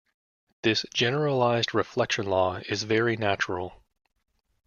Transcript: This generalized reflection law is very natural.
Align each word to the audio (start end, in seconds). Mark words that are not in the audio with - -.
This 0.63 0.83
generalized 0.95 1.75
reflection 1.75 2.25
law 2.25 2.55
is 2.67 2.81
very 2.81 3.15
natural. 3.17 3.83